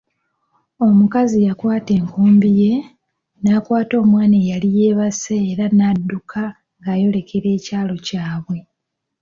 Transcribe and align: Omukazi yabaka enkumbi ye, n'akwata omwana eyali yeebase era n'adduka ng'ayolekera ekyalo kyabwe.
Omukazi 0.85 1.37
yabaka 1.47 1.91
enkumbi 1.99 2.49
ye, 2.61 2.73
n'akwata 3.41 3.93
omwana 4.03 4.35
eyali 4.41 4.69
yeebase 4.77 5.35
era 5.51 5.65
n'adduka 5.77 6.43
ng'ayolekera 6.79 7.47
ekyalo 7.57 7.95
kyabwe. 8.05 8.57